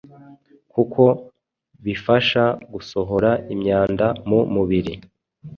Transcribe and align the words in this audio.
kuko 0.73 1.03
bifasha 1.85 2.43
gusohora 2.73 3.31
imyanda 3.53 4.07
mu 4.27 4.39
mubiri 4.53 4.93